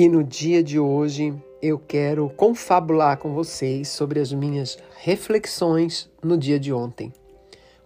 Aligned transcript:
E 0.00 0.08
no 0.08 0.24
dia 0.24 0.62
de 0.62 0.78
hoje 0.80 1.34
eu 1.60 1.78
quero 1.78 2.30
confabular 2.30 3.18
com 3.18 3.34
vocês 3.34 3.86
sobre 3.88 4.18
as 4.18 4.32
minhas 4.32 4.78
reflexões 4.96 6.08
no 6.24 6.38
dia 6.38 6.58
de 6.58 6.72
ontem. 6.72 7.12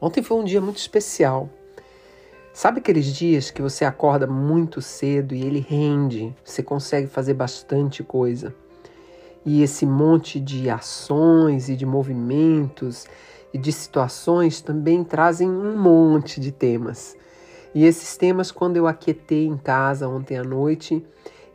Ontem 0.01 0.23
foi 0.23 0.39
um 0.39 0.45
dia 0.45 0.61
muito 0.61 0.77
especial. 0.77 1.51
Sabe 2.53 2.79
aqueles 2.79 3.07
dias 3.07 3.51
que 3.51 3.61
você 3.61 3.85
acorda 3.85 4.29
muito 4.29 4.81
cedo 4.81 5.35
e 5.35 5.43
ele 5.43 5.59
rende, 5.59 6.33
você 6.45 6.63
consegue 6.63 7.09
fazer 7.09 7.35
bastante 7.35 8.05
coisa? 8.05 8.55
E 9.45 9.65
esse 9.65 9.85
monte 9.85 10.39
de 10.39 10.71
ações 10.71 11.69
e 11.69 11.75
de 11.75 11.85
movimentos 11.85 13.09
e 13.53 13.59
de 13.59 13.73
situações 13.73 14.61
também 14.61 15.03
trazem 15.03 15.51
um 15.51 15.77
monte 15.77 16.41
de 16.41 16.53
temas. 16.53 17.17
E 17.75 17.85
esses 17.85 18.17
temas, 18.17 18.53
quando 18.53 18.77
eu 18.77 18.87
aquietei 18.87 19.47
em 19.49 19.57
casa 19.57 20.07
ontem 20.09 20.39
à 20.39 20.45
noite, 20.45 21.05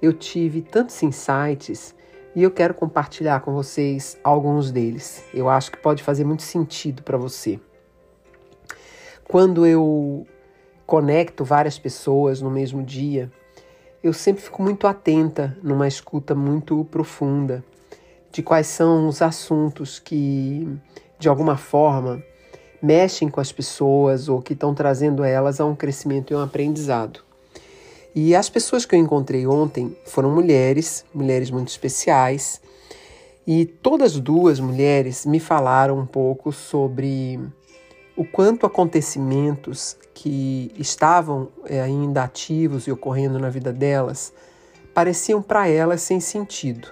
eu 0.02 0.14
tive 0.14 0.61
tantos 0.61 1.02
insights 1.03 1.95
e 2.36 2.44
eu 2.44 2.52
quero 2.52 2.73
compartilhar 2.73 3.42
com 3.42 3.53
vocês 3.53 4.17
alguns 4.23 4.72
deles. 4.72 5.23
Eu 5.33 5.50
acho 5.50 5.72
que 5.72 5.78
pode 5.78 6.03
fazer 6.03 6.23
muito 6.23 6.44
sentido 6.44 7.03
para 7.03 7.17
você. 7.17 7.59
Quando 9.27 9.66
eu 9.66 10.25
conecto 10.86 11.44
várias 11.44 11.77
pessoas 11.77 12.42
no 12.42 12.50
mesmo 12.50 12.83
dia, 12.83 13.31
eu 14.02 14.14
sempre 14.14 14.42
fico 14.42 14.64
muito 14.64 14.88
atenta 14.88 15.58
numa 15.61 15.88
escuta 15.88 16.33
muito 16.33 16.86
profunda 16.86 17.64
de 18.31 18.42
quais 18.42 18.67
são 18.67 19.08
os 19.08 19.22
assuntos 19.22 20.00
que, 20.00 20.67
de 21.17 21.27
alguma 21.27 21.58
forma, 21.58 22.23
mexem 22.81 23.30
com 23.30 23.42
as 23.42 23.52
pessoas 23.52 24.30
ou 24.30 24.42
que 24.42 24.53
estão 24.53 24.73
trazendo 24.73 25.23
elas 25.23 25.59
a 25.59 25.66
um 25.66 25.75
crescimento 25.75 26.31
e 26.31 26.36
um 26.36 26.42
aprendizado. 26.42 27.29
E 28.16 28.36
as 28.36 28.50
pessoas 28.50 28.86
que 28.86 28.96
eu 28.96 29.00
encontrei 29.00 29.46
ontem 29.46 29.96
foram 30.06 30.32
mulheres, 30.32 31.06
mulheres 31.14 31.52
muito 31.52 31.68
especiais, 31.68 32.62
e 33.46 33.66
todas 33.66 34.20
duas 34.20 34.60
mulheres 34.60 35.26
me 35.26 35.40
falaram 35.40 35.98
um 35.98 36.06
pouco 36.06 36.52
sobre 36.52 37.40
o 38.16 38.26
quanto 38.26 38.66
acontecimentos 38.66 39.98
que 40.14 40.72
estavam 40.78 41.50
é, 41.66 41.82
ainda 41.82 42.24
ativos 42.24 42.88
e 42.88 42.92
ocorrendo 42.92 43.40
na 43.40 43.50
vida 43.50 43.72
delas 43.72 44.34
pareciam 44.94 45.42
para 45.42 45.68
elas 45.68 46.02
sem 46.02 46.20
sentido. 46.20 46.92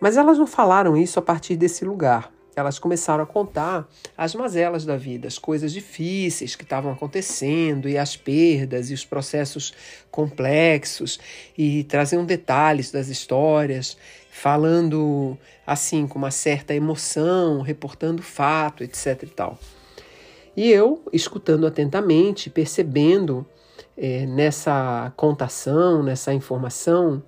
Mas 0.00 0.16
elas 0.16 0.38
não 0.38 0.46
falaram 0.46 0.96
isso 0.96 1.18
a 1.18 1.22
partir 1.22 1.56
desse 1.56 1.84
lugar 1.84 2.33
elas 2.56 2.78
começaram 2.78 3.24
a 3.24 3.26
contar 3.26 3.88
as 4.16 4.34
mazelas 4.34 4.84
da 4.84 4.96
vida, 4.96 5.26
as 5.26 5.38
coisas 5.38 5.72
difíceis 5.72 6.54
que 6.54 6.62
estavam 6.62 6.92
acontecendo 6.92 7.88
e 7.88 7.98
as 7.98 8.16
perdas 8.16 8.90
e 8.90 8.94
os 8.94 9.04
processos 9.04 9.74
complexos 10.10 11.18
e 11.56 11.84
traziam 11.84 12.24
detalhes 12.24 12.90
das 12.90 13.08
histórias, 13.08 13.96
falando 14.30 15.36
assim 15.66 16.06
com 16.06 16.18
uma 16.18 16.30
certa 16.30 16.74
emoção, 16.74 17.60
reportando 17.60 18.22
fato, 18.22 18.84
etc 18.84 19.22
e 19.22 19.26
tal. 19.26 19.58
E 20.56 20.70
eu, 20.70 21.02
escutando 21.12 21.66
atentamente, 21.66 22.48
percebendo 22.48 23.44
é, 23.96 24.24
nessa 24.26 25.12
contação, 25.16 26.02
nessa 26.02 26.32
informação, 26.32 27.22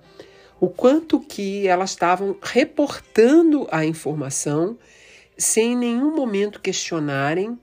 o 0.59 0.67
quanto 0.67 1.19
que 1.19 1.67
elas 1.67 1.91
estavam 1.91 2.35
reportando 2.41 3.67
a 3.71 3.85
informação 3.85 4.77
sem 5.37 5.73
em 5.73 5.77
nenhum 5.77 6.15
momento 6.15 6.59
questionarem 6.59 7.57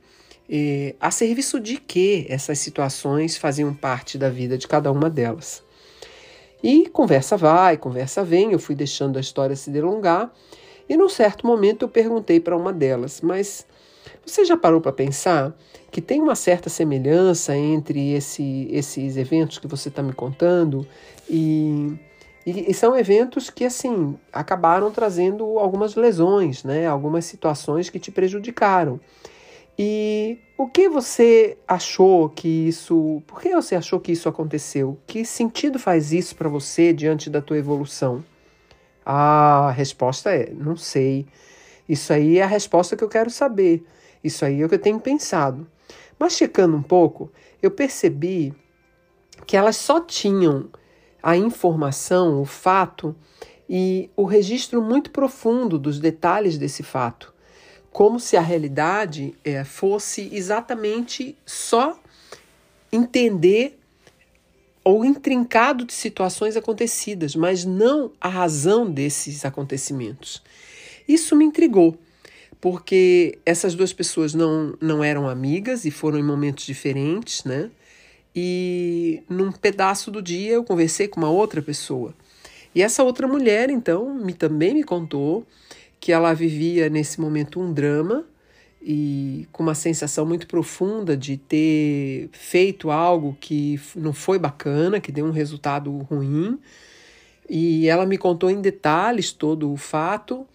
eh, 0.49 0.95
a 1.01 1.11
serviço 1.11 1.59
de 1.59 1.79
que 1.79 2.27
essas 2.29 2.59
situações 2.59 3.37
faziam 3.37 3.75
parte 3.75 4.17
da 4.17 4.29
vida 4.29 4.57
de 4.57 4.69
cada 4.69 4.93
uma 4.93 5.11
delas. 5.11 5.62
E 6.63 6.89
conversa 6.89 7.37
vai, 7.37 7.77
conversa 7.77 8.25
vem, 8.25 8.53
eu 8.53 8.59
fui 8.59 8.75
deixando 8.75 9.17
a 9.17 9.21
história 9.21 9.57
se 9.57 9.71
delongar, 9.71 10.33
e 10.89 10.97
num 10.97 11.09
certo 11.09 11.47
momento 11.47 11.83
eu 11.83 11.89
perguntei 11.89 12.41
para 12.41 12.57
uma 12.57 12.73
delas, 12.73 13.21
mas 13.21 13.67
você 14.25 14.45
já 14.45 14.57
parou 14.57 14.81
para 14.81 14.93
pensar 14.93 15.55
que 15.91 16.01
tem 16.01 16.21
uma 16.21 16.34
certa 16.34 16.69
semelhança 16.69 17.57
entre 17.57 18.13
esse, 18.13 18.69
esses 18.71 19.17
eventos 19.17 19.59
que 19.59 19.67
você 19.67 19.89
está 19.89 20.03
me 20.03 20.13
contando 20.13 20.87
e 21.29 21.95
e, 22.47 22.71
e, 22.71 22.75
são 22.75 22.97
eventos 22.97 23.49
que, 23.49 23.65
assim, 23.65 24.19
acabaram 24.32 24.91
trazendo 24.91 25.59
algumas 25.59 25.94
lesões, 25.94 26.62
né? 26.62 26.87
Algumas 26.87 27.25
situações 27.25 27.88
que 27.88 27.99
te 27.99 28.10
prejudicaram. 28.10 29.00
E 29.78 30.38
o 30.56 30.69
que 30.69 30.88
você 30.88 31.56
achou 31.66 32.28
que 32.28 32.49
isso. 32.49 33.22
Por 33.27 33.41
que 33.41 33.54
você 33.54 33.75
achou 33.75 33.99
que 33.99 34.12
isso 34.12 34.28
aconteceu? 34.28 34.99
Que 35.06 35.25
sentido 35.25 35.78
faz 35.78 36.12
isso 36.12 36.37
para 36.37 36.49
você 36.49 36.93
diante 36.93 37.28
da 37.31 37.41
tua 37.41 37.59
evolução? 37.59 38.25
A 39.04 39.72
resposta 39.72 40.31
é: 40.31 40.50
não 40.53 40.77
sei. 40.77 41.27
Isso 41.88 42.12
aí 42.12 42.38
é 42.38 42.43
a 42.43 42.47
resposta 42.47 42.97
que 42.97 43.03
eu 43.03 43.09
quero 43.09 43.31
saber. 43.31 43.84
Isso 44.22 44.44
aí 44.44 44.60
é 44.60 44.65
o 44.65 44.69
que 44.69 44.75
eu 44.75 44.81
tenho 44.81 45.00
pensado. 45.00 45.66
Mas 46.19 46.34
checando 46.34 46.77
um 46.77 46.83
pouco, 46.83 47.31
eu 47.62 47.71
percebi 47.71 48.54
que 49.47 49.56
elas 49.56 49.77
só 49.77 50.00
tinham 50.00 50.71
a 51.25 51.39
informação, 51.39 52.39
o 52.39 52.45
fato 52.45 53.17
e 53.67 54.11
o 54.15 54.25
registro 54.25 54.83
muito 54.83 55.11
profundo 55.11 55.79
dos 55.79 55.99
detalhes 55.99 56.59
desse 56.59 56.83
fato, 56.83 57.33
como 57.91 58.21
se 58.21 58.37
a 58.37 58.43
realidade 58.43 59.34
é, 59.43 59.65
fosse 59.65 60.29
exatamente 60.31 61.34
só 61.47 61.99
entender 62.93 63.81
ou 64.84 65.03
intrincado 65.03 65.87
de 65.87 65.95
situações 65.95 66.59
acontecidas, 66.59 67.34
mas 67.34 67.65
não 67.65 68.13
a 68.21 68.29
razão 68.29 68.84
desses 68.91 69.47
acontecimentos. 69.47 70.43
Isso 71.09 71.34
me 71.34 71.47
intrigou, 71.47 71.97
porque 72.61 73.39
essas 73.47 73.75
duas 73.75 73.95
pessoas 73.95 74.34
não, 74.34 74.77
não 74.79 75.03
eram 75.03 75.27
amigas 75.27 75.87
e 75.87 75.91
foram 75.91 76.19
em 76.19 76.23
momentos 76.23 76.67
diferentes, 76.67 77.45
né? 77.45 77.71
E 78.34 79.22
num 79.28 79.53
pedaço 79.53 80.11
do 80.11 80.21
dia 80.21 80.53
eu 80.53 80.65
conversei 80.65 81.06
com 81.06 81.21
uma 81.21 81.31
outra 81.31 81.62
pessoa. 81.62 82.15
E 82.75 82.83
essa 82.83 83.05
outra 83.05 83.28
mulher, 83.28 83.71
então, 83.71 84.15
me, 84.15 84.33
também 84.33 84.75
me 84.75 84.83
contou 84.83 85.47
que 86.00 86.11
ela 86.11 86.34
vivia 86.34 86.89
nesse 86.89 87.21
momento 87.21 87.61
um 87.61 87.72
drama 87.72 88.25
e 88.83 89.49
com 89.53 89.62
uma 89.62 89.75
sensação 89.75 90.27
muito 90.27 90.47
profunda 90.47 91.17
de 91.17 91.37
ter 91.37 92.28
feito 92.33 92.91
algo 92.91 93.37
que 93.41 93.81
não 93.95 94.12
foi 94.12 94.39
bacana, 94.39 95.01
que 95.01 95.12
deu 95.12 95.25
um 95.25 95.31
resultado 95.31 95.97
ruim. 95.99 96.59
E 97.49 97.89
ela 97.89 98.05
me 98.05 98.19
contou 98.19 98.51
em 98.51 98.61
detalhes 98.61 99.33
todo 99.33 99.72
o 99.72 99.77
fato 99.77 100.47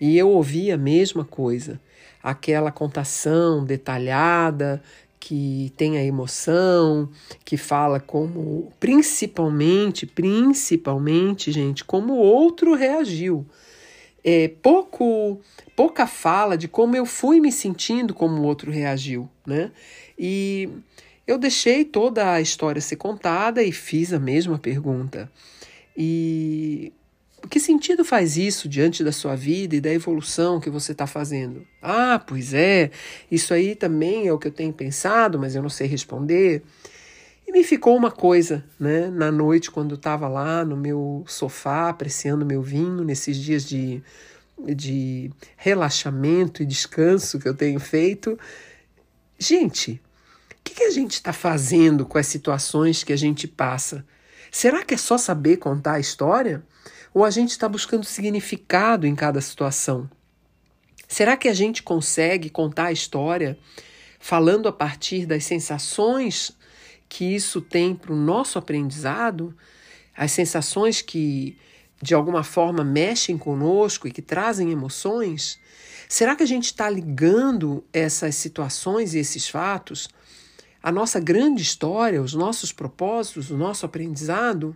e 0.00 0.16
eu 0.16 0.30
ouvi 0.30 0.72
a 0.72 0.78
mesma 0.78 1.24
coisa. 1.24 1.80
Aquela 2.22 2.72
contação 2.72 3.64
detalhada 3.64 4.82
que 5.26 5.72
tem 5.76 5.98
a 5.98 6.04
emoção, 6.04 7.10
que 7.44 7.56
fala 7.56 7.98
como 7.98 8.72
principalmente, 8.78 10.06
principalmente, 10.06 11.50
gente, 11.50 11.84
como 11.84 12.12
o 12.12 12.18
outro 12.18 12.76
reagiu. 12.76 13.44
É, 14.22 14.46
pouco, 14.62 15.40
pouca 15.74 16.06
fala 16.06 16.56
de 16.56 16.68
como 16.68 16.94
eu 16.94 17.04
fui 17.04 17.40
me 17.40 17.50
sentindo 17.50 18.14
como 18.14 18.40
o 18.40 18.44
outro 18.44 18.70
reagiu, 18.70 19.28
né? 19.44 19.72
E 20.16 20.68
eu 21.26 21.38
deixei 21.38 21.84
toda 21.84 22.32
a 22.32 22.40
história 22.40 22.80
ser 22.80 22.94
contada 22.94 23.64
e 23.64 23.72
fiz 23.72 24.12
a 24.12 24.20
mesma 24.20 24.60
pergunta. 24.60 25.28
E 25.96 26.92
que 27.46 27.60
sentido 27.60 28.04
faz 28.04 28.36
isso 28.36 28.68
diante 28.68 29.04
da 29.04 29.12
sua 29.12 29.36
vida 29.36 29.76
e 29.76 29.80
da 29.80 29.92
evolução 29.92 30.58
que 30.60 30.70
você 30.70 30.92
está 30.92 31.06
fazendo? 31.06 31.66
Ah, 31.82 32.18
pois 32.18 32.54
é, 32.54 32.90
isso 33.30 33.52
aí 33.52 33.74
também 33.74 34.26
é 34.26 34.32
o 34.32 34.38
que 34.38 34.48
eu 34.48 34.52
tenho 34.52 34.72
pensado, 34.72 35.38
mas 35.38 35.54
eu 35.54 35.62
não 35.62 35.68
sei 35.68 35.86
responder. 35.86 36.62
E 37.46 37.52
me 37.52 37.62
ficou 37.62 37.96
uma 37.96 38.10
coisa, 38.10 38.64
né, 38.78 39.08
na 39.08 39.30
noite, 39.30 39.70
quando 39.70 39.92
eu 39.92 39.96
estava 39.96 40.26
lá 40.26 40.64
no 40.64 40.76
meu 40.76 41.24
sofá, 41.28 41.88
apreciando 41.88 42.44
meu 42.44 42.60
vinho, 42.60 43.04
nesses 43.04 43.36
dias 43.36 43.64
de, 43.64 44.02
de 44.74 45.30
relaxamento 45.56 46.62
e 46.62 46.66
descanso 46.66 47.38
que 47.38 47.48
eu 47.48 47.54
tenho 47.54 47.78
feito. 47.78 48.36
Gente, 49.38 50.00
o 50.50 50.64
que, 50.64 50.74
que 50.74 50.84
a 50.84 50.90
gente 50.90 51.12
está 51.12 51.32
fazendo 51.32 52.04
com 52.04 52.18
as 52.18 52.26
situações 52.26 53.04
que 53.04 53.12
a 53.12 53.16
gente 53.16 53.46
passa? 53.46 54.04
Será 54.50 54.82
que 54.82 54.94
é 54.94 54.96
só 54.96 55.16
saber 55.16 55.58
contar 55.58 55.94
a 55.94 56.00
história? 56.00 56.64
Ou 57.16 57.24
a 57.24 57.30
gente 57.30 57.52
está 57.52 57.66
buscando 57.66 58.04
significado 58.04 59.06
em 59.06 59.14
cada 59.14 59.40
situação? 59.40 60.06
Será 61.08 61.34
que 61.34 61.48
a 61.48 61.54
gente 61.54 61.82
consegue 61.82 62.50
contar 62.50 62.88
a 62.88 62.92
história 62.92 63.58
falando 64.20 64.68
a 64.68 64.72
partir 64.72 65.24
das 65.24 65.42
sensações 65.42 66.52
que 67.08 67.24
isso 67.24 67.62
tem 67.62 67.94
para 67.94 68.12
o 68.12 68.16
nosso 68.16 68.58
aprendizado? 68.58 69.56
As 70.14 70.30
sensações 70.30 71.00
que 71.00 71.56
de 72.02 72.14
alguma 72.14 72.44
forma 72.44 72.84
mexem 72.84 73.38
conosco 73.38 74.06
e 74.06 74.12
que 74.12 74.20
trazem 74.20 74.70
emoções? 74.70 75.58
Será 76.06 76.36
que 76.36 76.42
a 76.42 76.46
gente 76.46 76.66
está 76.66 76.90
ligando 76.90 77.82
essas 77.94 78.34
situações 78.34 79.14
e 79.14 79.20
esses 79.20 79.48
fatos 79.48 80.06
à 80.82 80.92
nossa 80.92 81.18
grande 81.18 81.62
história, 81.62 82.22
os 82.22 82.34
nossos 82.34 82.72
propósitos, 82.72 83.50
o 83.50 83.56
nosso 83.56 83.84
aprendizado? 83.84 84.74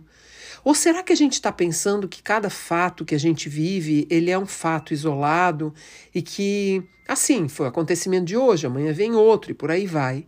Ou 0.63 0.75
será 0.75 1.01
que 1.01 1.11
a 1.11 1.15
gente 1.15 1.33
está 1.33 1.51
pensando 1.51 2.07
que 2.07 2.21
cada 2.21 2.49
fato 2.49 3.05
que 3.05 3.15
a 3.15 3.19
gente 3.19 3.49
vive 3.49 4.05
ele 4.09 4.29
é 4.29 4.37
um 4.37 4.45
fato 4.45 4.93
isolado 4.93 5.73
e 6.13 6.21
que, 6.21 6.83
assim, 7.07 7.47
foi 7.47 7.65
o 7.65 7.69
acontecimento 7.69 8.25
de 8.25 8.37
hoje, 8.37 8.67
amanhã 8.67 8.93
vem 8.93 9.13
outro 9.13 9.51
e 9.51 9.55
por 9.55 9.71
aí 9.71 9.87
vai? 9.87 10.25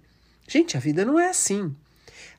Gente, 0.47 0.75
a 0.75 0.79
vida 0.79 1.05
não 1.05 1.19
é 1.19 1.29
assim. 1.29 1.73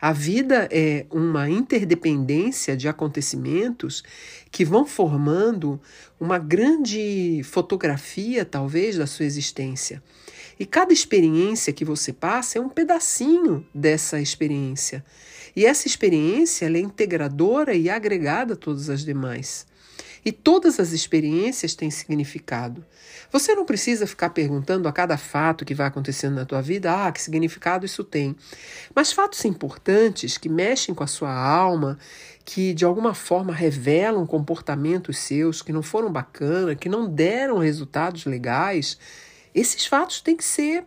A 0.00 0.12
vida 0.12 0.68
é 0.70 1.06
uma 1.10 1.48
interdependência 1.48 2.76
de 2.76 2.88
acontecimentos 2.88 4.02
que 4.50 4.64
vão 4.64 4.84
formando 4.84 5.80
uma 6.20 6.38
grande 6.38 7.40
fotografia, 7.44 8.44
talvez, 8.44 8.98
da 8.98 9.06
sua 9.06 9.24
existência. 9.24 10.02
E 10.58 10.64
cada 10.64 10.92
experiência 10.92 11.72
que 11.72 11.84
você 11.84 12.12
passa 12.12 12.58
é 12.58 12.60
um 12.60 12.68
pedacinho 12.68 13.66
dessa 13.74 14.20
experiência. 14.20 15.04
E 15.56 15.66
essa 15.66 15.86
experiência 15.86 16.66
é 16.66 16.78
integradora 16.78 17.74
e 17.74 17.88
agregada 17.88 18.54
a 18.54 18.56
todas 18.56 18.90
as 18.90 19.04
demais. 19.04 19.66
E 20.24 20.32
todas 20.32 20.80
as 20.80 20.92
experiências 20.92 21.74
têm 21.74 21.90
significado. 21.90 22.84
Você 23.30 23.54
não 23.54 23.66
precisa 23.66 24.06
ficar 24.06 24.30
perguntando 24.30 24.88
a 24.88 24.92
cada 24.92 25.18
fato 25.18 25.64
que 25.64 25.74
vai 25.74 25.86
acontecendo 25.86 26.36
na 26.36 26.46
tua 26.46 26.62
vida, 26.62 27.06
ah, 27.06 27.12
que 27.12 27.20
significado 27.20 27.84
isso 27.84 28.02
tem. 28.02 28.34
Mas 28.94 29.12
fatos 29.12 29.44
importantes 29.44 30.38
que 30.38 30.48
mexem 30.48 30.94
com 30.94 31.04
a 31.04 31.08
sua 31.08 31.32
alma, 31.32 31.98
que 32.44 32.72
de 32.72 32.84
alguma 32.84 33.12
forma 33.12 33.52
revelam 33.52 34.26
comportamentos 34.26 35.18
seus 35.18 35.60
que 35.60 35.72
não 35.72 35.82
foram 35.82 36.10
bacana, 36.10 36.74
que 36.74 36.88
não 36.88 37.06
deram 37.06 37.58
resultados 37.58 38.24
legais, 38.24 38.98
esses 39.54 39.86
fatos 39.86 40.20
têm 40.20 40.36
que 40.36 40.44
ser 40.44 40.84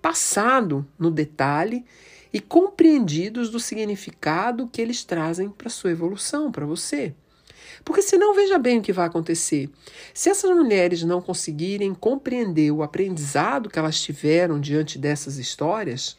passado 0.00 0.86
no 0.98 1.10
detalhe 1.10 1.84
e 2.32 2.40
compreendidos 2.40 3.48
do 3.48 3.60
significado 3.60 4.68
que 4.68 4.82
eles 4.82 5.04
trazem 5.04 5.48
para 5.48 5.70
sua 5.70 5.90
evolução, 5.90 6.52
para 6.52 6.66
você. 6.66 7.14
Porque 7.84 8.02
senão 8.02 8.34
veja 8.34 8.58
bem 8.58 8.78
o 8.78 8.82
que 8.82 8.92
vai 8.92 9.06
acontecer. 9.06 9.70
Se 10.12 10.30
essas 10.30 10.50
mulheres 10.50 11.02
não 11.02 11.20
conseguirem 11.20 11.94
compreender 11.94 12.70
o 12.70 12.82
aprendizado 12.82 13.68
que 13.68 13.78
elas 13.78 14.00
tiveram 14.00 14.60
diante 14.60 14.98
dessas 14.98 15.38
histórias, 15.38 16.16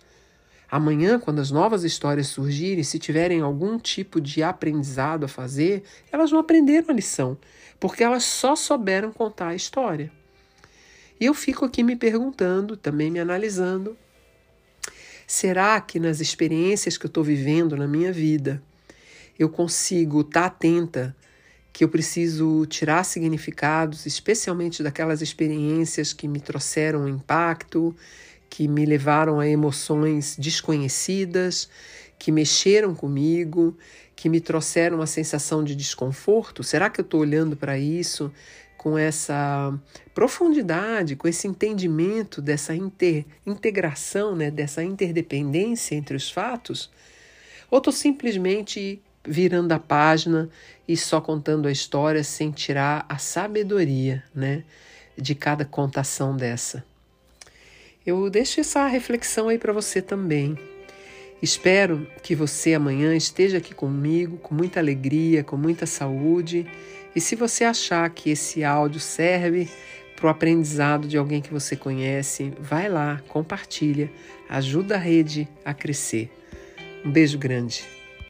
amanhã, 0.70 1.20
quando 1.20 1.40
as 1.40 1.52
novas 1.52 1.84
histórias 1.84 2.28
surgirem, 2.28 2.84
se 2.84 3.00
tiverem 3.00 3.42
algum 3.42 3.78
tipo 3.78 4.20
de 4.20 4.44
aprendizado 4.44 5.26
a 5.26 5.28
fazer, 5.28 5.84
elas 6.12 6.32
não 6.32 6.40
aprenderam 6.40 6.88
a 6.90 6.94
lição, 6.94 7.38
porque 7.80 8.04
elas 8.04 8.24
só 8.24 8.56
souberam 8.56 9.12
contar 9.12 9.50
a 9.50 9.56
história. 9.56 10.12
E 11.20 11.26
eu 11.26 11.34
fico 11.34 11.66
aqui 11.66 11.84
me 11.84 11.96
perguntando, 11.96 12.76
também 12.76 13.10
me 13.10 13.20
analisando, 13.20 13.98
será 15.26 15.80
que 15.80 16.00
nas 16.00 16.20
experiências 16.20 16.98
que 16.98 17.06
eu 17.06 17.10
estou 17.10 17.24
vivendo 17.24 17.78
na 17.78 17.88
minha 17.88 18.12
vida, 18.12 18.62
eu 19.38 19.50
consigo 19.50 20.22
estar 20.22 20.42
tá 20.42 20.46
atenta 20.48 21.16
que 21.72 21.84
eu 21.84 21.90
preciso 21.90 22.66
tirar 22.68 23.04
significados, 23.04 24.06
especialmente 24.06 24.82
daquelas 24.82 25.22
experiências 25.22 26.14
que 26.14 26.26
me 26.26 26.40
trouxeram 26.40 27.08
impacto, 27.08 27.94
que 28.50 28.66
me 28.66 28.86
levaram 28.86 29.42
a 29.42 29.48
emoções 29.48 30.38
desconhecidas, 30.38 31.70
que 32.18 32.32
mexeram 32.32 32.96
comigo, 32.96 33.78
que 34.16 34.30
me 34.30 34.40
trouxeram 34.40 34.98
uma 34.98 35.08
sensação 35.08 35.66
de 35.66 35.76
desconforto? 35.76 36.64
Será 36.64 36.90
que 36.90 37.02
eu 37.02 37.04
estou 37.04 37.20
olhando 37.20 37.58
para 37.58 37.78
isso 37.78 38.32
com 38.86 39.00
essa 39.00 39.74
profundidade, 40.14 41.16
com 41.16 41.28
esse 41.28 41.48
entendimento 41.48 42.40
dessa 42.40 42.76
inter, 42.76 43.26
integração, 43.44 44.36
né, 44.36 44.52
dessa 44.52 44.84
interdependência 44.84 45.96
entre 45.96 46.16
os 46.16 46.30
fatos? 46.30 46.92
Ou 47.72 47.80
estou 47.80 47.92
simplesmente 47.92 49.02
virando 49.28 49.72
a 49.72 49.80
página 49.80 50.48
e 50.88 50.96
só 50.96 51.20
contando 51.20 51.68
a 51.68 51.72
história 51.72 52.24
sem 52.24 52.52
tirar 52.52 53.08
a 53.10 53.18
sabedoria, 53.18 54.24
né, 54.36 54.64
de 55.18 55.34
cada 55.34 55.66
contação 55.66 56.38
dessa. 56.38 56.86
Eu 58.06 58.30
deixo 58.30 58.60
essa 58.60 58.86
reflexão 58.86 59.50
aí 59.50 59.58
para 59.58 59.74
você 59.74 60.00
também. 60.00 60.56
Espero 61.42 62.08
que 62.22 62.36
você 62.36 62.76
amanhã 62.76 63.16
esteja 63.16 63.58
aqui 63.58 63.74
comigo 63.74 64.38
com 64.38 64.54
muita 64.54 64.80
alegria, 64.80 65.44
com 65.44 65.58
muita 65.58 65.88
saúde. 65.88 66.68
E 67.16 67.22
se 67.22 67.36
você 67.36 67.64
achar 67.64 68.10
que 68.10 68.30
esse 68.30 68.64
áudio 68.64 69.00
serve 69.00 69.70
para 70.16 70.28
o 70.28 70.30
aprendizado 70.30 71.08
de 71.08 71.18
alguém 71.18 71.42
que 71.42 71.52
você 71.52 71.76
conhece, 71.76 72.52
vai 72.60 72.90
lá, 72.90 73.22
compartilha, 73.28 74.12
ajuda 74.50 74.96
a 74.96 75.00
rede 75.00 75.48
a 75.64 75.74
crescer. 75.74 76.30
Um 77.06 77.12
beijo 77.12 77.38
grande. 77.38 77.95